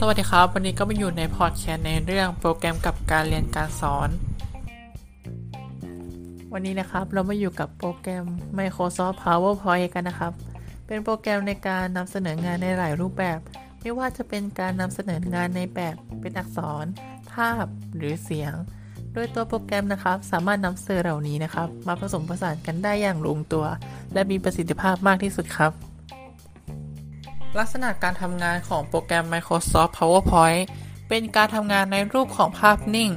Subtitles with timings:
[0.00, 4.08] สวัสดีครับ วันนี้ก็มาอยู่ในพอดแคสต์ในเรื่องโปรแกรมกับการเรียนการสอน
[6.52, 8.24] วันนี้นะครับเรามาอยู่กับโปรแกรม
[8.58, 10.32] Microsoft PowerPoint กันนะครับ
[10.86, 13.38] เป็นโปรแกรมในการนำเสนองานในหลายรูปแบบ
[13.80, 16.84] ไม่ว่าจะเป็นการนำเสนองานในแบบเป็นอักษร
[17.32, 17.64] ภาพ
[17.96, 18.52] หรือเสียง
[19.12, 23.64] โดยตัวโปรแกรมนะครับ สามารถนำเสนอเหล่านี้นะครับ มาผสมผสานกันได้อย่างลงตัว
[24.14, 25.87] และมีประสิทธิภาพมากที่สุดครับ
[27.56, 30.62] ลักษณะการทำงานของโปรแกรม Microsoft PowerPoint
[31.08, 33.10] เป็นการทำงานในรูปของภาพนิ่ง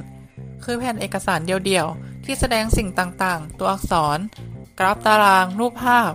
[0.64, 4.18] คือแผ่นเอกสารเดียวๆ ที่แสดงสิ่งต่างๆ ตัวอักษร
[4.78, 6.12] กราฟตาราง รูปภาพ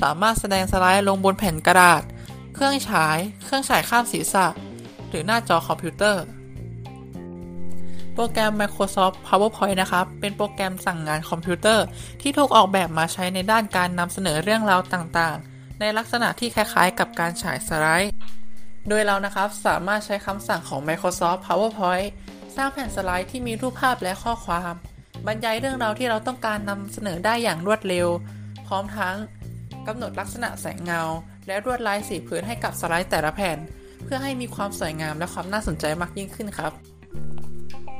[0.00, 2.02] สามารถแสดงสไลด์ลงบนแผ่นกระดาษ
[2.54, 4.46] เครื่องฉาย เครื่องฉายข้ามศีรษะ
[5.08, 6.24] หรือหน้าจอคอมพิวเตอร์
[8.14, 11.84] โปรแกรม Microsoft PowerPoint นะครับ เป็นโปรแกรมสั่งงานคอมพิวเตอร์
[12.20, 18.12] ที่ถูกออกแบบมาใช้ในด้านการนำเสนอเรื่องราวต่างๆ ในลักษณะที่คล้ายๆ กับการฉายสไลด์
[18.88, 22.08] โดยเรานะครับสามารถใช้คำสั่งของ Microsoft PowerPoint
[22.56, 24.74] สร้างแผ่นสไลด์ที่มีรูปภาพและข้อความ
[25.26, 28.08] บรรยายเรื่องราวที่เราต้องการนำเสนอได้อย่างรวดเร็ว
[28.66, 29.16] พร้อมทั้ง
[29.86, 31.02] กำหนดลักษณะแสงเงา
[31.46, 33.58] และลวดลายสีพื้นให้กับสไลด์แต่ละแผ่น
[34.04, 36.72] เพื่อให้มีความสวยงามและความน่าสนใจมากยิ่งขึ้นครับ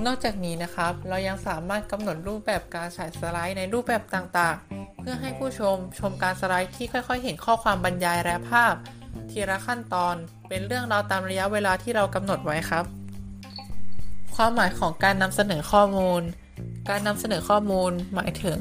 [0.07, 8.75] นอกจากนี้นะครับ เรายังสามารถกำหนดรูปแบบการฉายสไลด์ในรูปแบบต่างๆ พื่อให้ผู้ชมชมการสไลด์ที่ค่อยๆ เห็นข้อความบรรยายและภาพ
[9.31, 10.15] ทีละขั้นตอน
[10.49, 12.85] เป็นเรื่องราวตามระยะเวลาที่เรากำหนดไว้ครับ
[14.37, 16.23] ความหมายของการนำเสนอข้อมูล
[16.89, 18.59] การนำเสนอข้อมูลหมายถึง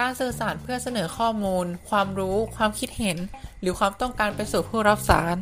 [0.00, 3.18] การสื่อสารเพื่อเสนอข้อมูล ความรู้ ความคิดเห็น
[3.60, 5.34] หรือความต้องการไปสู่ผู้รับสาร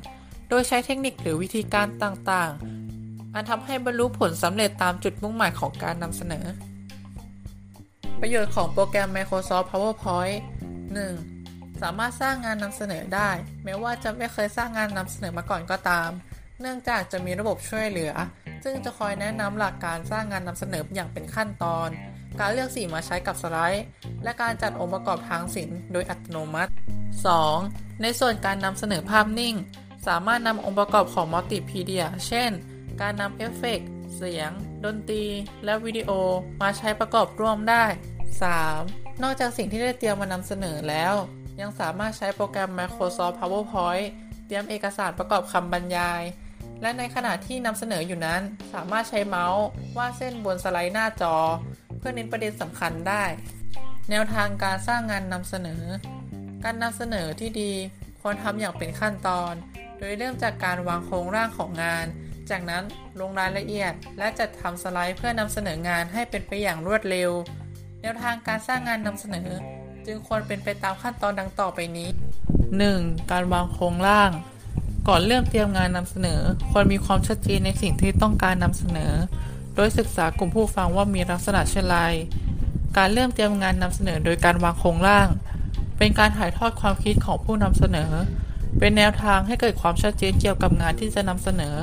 [0.48, 6.47] โดยใช้เทคนิคหรือวิธีการต่างๆ อันทำให้บรรลุผลสำเร็จตามจุดมุ่งหมายของการนำเสนอ
[8.27, 10.39] ประโยชน์ของโปรแกรม Microsoft PowerPoint
[11.08, 11.83] 1.
[11.83, 13.31] สามารถสร้างงานนำเสนอได้
[13.64, 16.11] แม้ว่าจะไม่เคยสร้างงานนำเสนอมาก่อนก็ตาม
[16.61, 18.12] เนื่องจากจะมีระบบช่วยเหลือ
[18.64, 21.88] ซึ่งจะคอยแนะนำหลักการสร้างงานนำเสนออย่างเป็นขั้นตอน
[22.41, 23.84] การเลือกสีมาใช้กับสไลด์
[24.22, 26.72] และการจัดองค์ประกอบทางศิลป์โดยอัตโนมัติ
[27.37, 28.03] 2.
[28.03, 29.54] ในส่วนการนำเสนอภาพนิ่ง
[30.06, 32.50] สามารถนำองค์ประกอบของมัลติมีเดีย เช่น
[33.00, 34.50] การนำเอฟเฟกต์เสียง
[34.84, 35.25] ดนตรี
[35.65, 36.10] และวิดีโอ
[36.62, 37.84] มาใช้ประกอบร่วมได้
[38.32, 39.22] 3.
[39.22, 41.14] นอกจากสิ่งที่ได้เตรียมมานำเสนอแล้ว
[41.60, 44.06] ยังสามารถใช้โปรแกรม Microsoft PowerPoint
[44.46, 46.22] เตรียมเอกสารประกอบคำบรรยาย
[46.82, 48.42] และในขณะที่นำเสนออยู่นั้น
[48.72, 49.64] สามารถใช้เมาส์
[49.96, 51.36] วาดเส้นบนสไลด์หน้าจอ
[51.98, 53.24] เพื่อเน้นประเด็นสำคัญได้
[54.10, 55.82] แนวทางการสร้างงานนำเสนอ
[56.64, 57.72] การนำเสนอที่ดี
[58.20, 59.54] ควรทำอย่างเป็นขั้นตอน
[59.98, 62.06] โดยเริ่มจากการวางโครงร่างของงาน
[62.50, 62.84] จากนั้น
[63.20, 67.30] ลงรายละเอียดและจัดทำสไลด์เพื่อนำเสนองานให้เป็นไปอย่างรวดเร็ว
[68.06, 69.48] แนวทางการสร้างงานนำเสนอ
[70.06, 72.09] จึงควรเป็นไปตามขั้นตอนดังต่อไปนี้
[72.70, 73.31] 1.
[73.32, 74.31] การวางโครงร่าง
[75.09, 79.12] ก่อนเริ่มเตรียมงานนำเสนอ ควรมีความชัดเจนในสิ่งที่ต้องการนำเสนอ
[79.75, 81.97] โดยศึกษากลุ่มผู้ฟังว่ามีลักษณะเช่นไร
[82.97, 85.28] การเริ่มเตรียมงานนำเสนอโดยการวางโครงร่าง
[85.98, 88.10] เป็นการถ่ายทอดความคิดของผู้นำเสนอ
[88.78, 91.75] เป็นแนวทางให้เกิดความชัดเจนเกี่ยวกับงานที่จะนำเสนอ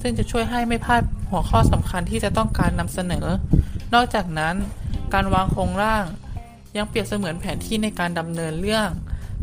[0.00, 3.26] ซึ่งจะช่วยให้ไม่พลาดหัวข้อสำคัญที่จะต้องการนำเสนอ
[3.94, 4.56] นอกจากนั้น
[5.14, 6.04] การวางโครงร่าง
[6.76, 8.88] ยังเปรียบเสมือนแผนที่ในการดำเนินเรื่อง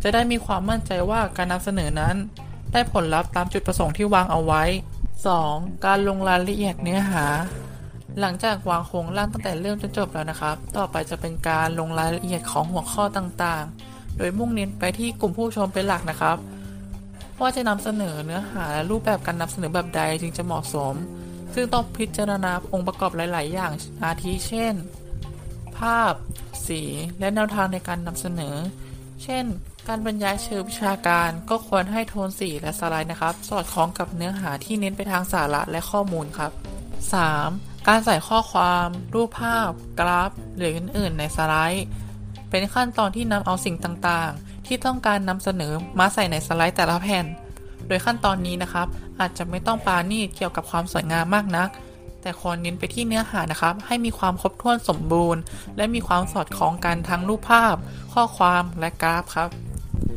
[0.04, 2.16] จะได้มีความมั่นใจว่าการนำเสนอนั้น
[2.72, 4.64] ได้ผลลัพธ์ตามจุดประสงค์ที่วางเอาไว้
[5.26, 5.86] 2.
[5.86, 7.26] การลงรายละเอียดเนื้อหา
[8.20, 16.38] หลังจากวางโครงร่างตั้งแต่เริ่มจนจบแล้วนะครับ ต่อไปจะเป็นการลงรายละเอียดของหัวข้อต่างๆ โดยมุ่งเน้นไปที่กลุ่มผู้ชมเป็นหลักนะครับ
[17.40, 20.94] ว่าจะนำเสนอเนื้อหาและรูปแบบการนำเสนอแบบใดจึงจะเหมาะสม
[21.54, 23.72] ซึ่งต้องพิจารณาองค์ประกอบหลาย ๆ อย่าง
[24.04, 24.76] อาทิเช่น
[25.80, 26.14] ภาพ
[26.68, 26.82] สี
[27.20, 28.56] และแนวทางในการนำเสนอ
[29.24, 29.46] เช่น
[29.88, 36.52] การบรรยายเชิงวิชาการก็ควรให้โทนสีและสไลด์นะครับ สอดคล้องกับเนื้อหาที่เน้นไปทางสาระและข้อมูลครับ
[37.20, 37.88] 3.
[37.88, 41.86] การใส่ข้อความ รูปภาพ กราฟ หรืออื่น ๆ ในสไลด์
[42.50, 47.26] เป็นขั้นตอนที่นำเอาสิ่งต่างๆ ที่ต้องการนำเสนอมาใส่ในสไลด์แต่ละแผ่น
[47.88, 48.88] โดยขั้นตอนนี้นะครับ
[49.20, 51.70] อาจจะไม่ต้องปาณีตเกี่ยวกับความสวยงามมากนัก
[52.28, 55.42] แต่ควรเน้นไปที่เนื้อหานะครับ ให้มีความครบถ้วนสมบูรณ์
[55.78, 57.76] และมีความสอดคล้องกันทั้งรูปภาพ
[58.14, 59.50] ข้อความและกราฟครับ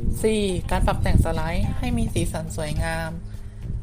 [0.01, 0.71] 4.
[0.71, 3.11] การปรับแต่งสไลด์ให้มีสีสันสวยงาม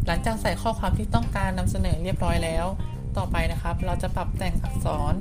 [0.06, 2.66] หลังจากใส่ข้อความที่ต้องการนำเสนอเรียบร้อยแล้ว
[3.18, 5.14] ต่อไปนะครับ เราจะปรับแต่งอักษร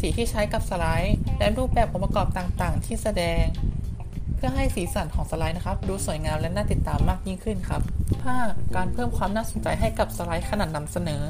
[0.00, 3.42] สีที่ใช้กับสไลด์ และรูปแบบองค์ประกอบต่างๆ ที่แสดง
[4.36, 7.82] เพื่อให้สีสันของสไลด์นะครับ ดูสวยงามและน่าติดตามมากยิ่งขึ้นครับ
[8.28, 8.76] 5.
[8.76, 11.22] การเพิ่มความน่าสนใจให้กับสไลด์ขนาดนำเสนอ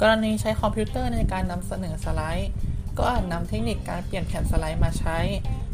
[0.00, 2.50] กรณีใช้คอมพิวเตอร์ในการนำเสนอสไลด์
[2.98, 5.18] ก็อาจนำเทคนิคการเปลี่ยนแผ่นสไลด์มาใช้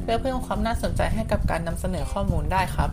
[0.02, 2.90] เพื่อเพิ่มความน่าสนใจให้กับการนำเสนอข้อมูลได้ครับ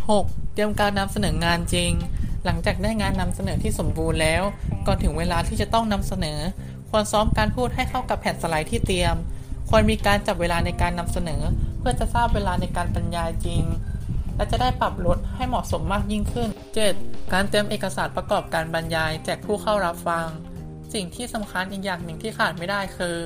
[0.00, 0.54] 6.
[0.54, 1.92] เตรียมการนำเสนองานจริง
[2.44, 4.42] หลังจากได้งานนำเสนอที่สมบูรณ์แล้ว
[4.86, 6.38] ก่อนถึงเวลาที่จะต้องนำเสนอ
[6.90, 9.16] ควรซ้อมการพูดให้เข้ากับแผ่นสไลด์ที่เตรียม
[9.70, 11.42] ควรมีการจับเวลาในการนำเสนอ
[11.78, 13.62] เพื่อจะทราบเวลาในการบรรยายจริง
[14.42, 16.48] และจะได้ปรับลดให้เหมาะสมมากยิ่งขึ้น
[16.90, 17.32] 7.
[17.32, 20.26] การเตรียมเอกสารประกอบการบรรยาย แจกผู้เข้ารับฟัง
[20.94, 23.16] สิ่งที่สำคัญอีกอย่างหนึ่งที่ขาดไม่ได้คือ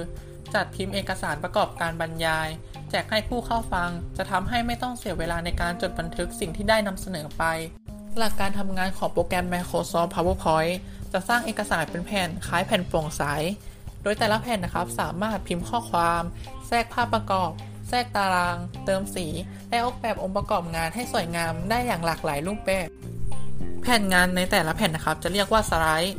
[0.55, 2.49] จัดพิมพ์เอกสารประกอบการบรรยาย
[2.91, 7.45] แจกให้ผู้เข้าฟัง จะทำให้ไม่ต้องเสียเวลาในการจดบันทึกสิ่งที่ได้นำเสนอไป
[8.19, 10.75] หลักการทำงานของโปรแกรม Microsoft PowerPoint
[11.13, 13.23] จะสร้างเอกสารเป็นแผ่นคล้ายแผ่นโปร่งใส
[14.03, 16.23] โดยแต่ละแผ่นนะครับสามารถพิมพ์ข้อความ
[16.67, 17.51] แทรกภาพประกอบ
[17.89, 19.27] แทรกตาราง เติมสี
[19.69, 22.89] และออกแบบองค์ประกอบงานให้สวยงามได้อย่างหลากหลายรูปแบบ
[23.83, 26.17] แผ่นงานในแต่ละแผ่นนะครับ จะเรียกว่าสไลด์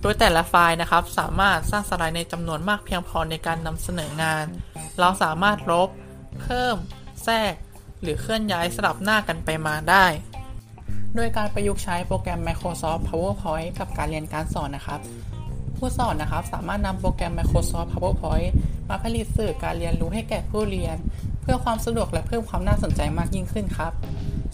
[0.00, 4.46] โดยแต่ละไฟล์นะครับ สามารถสร้างสไลด์ในจำนวนมากเพียงพอในการนำเสนองาน
[5.00, 5.88] เราสามารถลบ
[6.40, 6.76] เพิ่ม
[7.24, 7.54] แทรก
[8.02, 10.04] หรือเคลื่อนย้ายสลับหน้ากันไปมาได้
[11.14, 15.00] โดยการประยุกต์ใช้โปรแกรม Microsoft PowerPoint กับการเรียนการสอนนะครับ
[15.78, 18.50] ผู้สอนนะครับสามารถนำโปรแกรม Microsoft PowerPoint
[18.88, 20.96] มาผลิตสื่อการเรียนรู้ให้แก่ผู้เรียน
[21.42, 23.92] เพื่อความสะดวกและเพิ่มความน่าสนใจมากยิ่งขึ้นครับ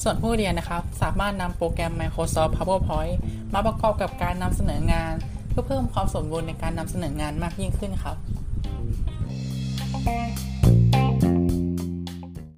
[0.02, 3.14] ส่วนผู้เรียนนะครับ สามารถนำโปรแกรม Microsoft PowerPoint
[3.52, 5.14] มาประกอบกับการนำเสนองาน
[5.48, 8.16] เพื่อเพิ่มความสมบูรณ์ในการนำเสนองานมากยิ่งขึ้นครับ